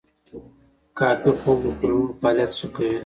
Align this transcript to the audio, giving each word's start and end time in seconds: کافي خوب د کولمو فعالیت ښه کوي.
کافي 0.97 1.31
خوب 1.39 1.57
د 1.63 1.65
کولمو 1.81 2.11
فعالیت 2.19 2.51
ښه 2.57 2.67
کوي. 2.75 2.97